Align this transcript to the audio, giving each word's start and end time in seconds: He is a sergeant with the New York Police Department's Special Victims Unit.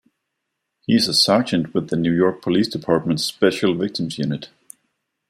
He 0.79 0.95
is 0.95 1.07
a 1.07 1.13
sergeant 1.13 1.75
with 1.75 1.91
the 1.91 1.95
New 1.95 2.11
York 2.11 2.41
Police 2.41 2.67
Department's 2.67 3.23
Special 3.23 3.75
Victims 3.75 4.17
Unit. 4.17 4.49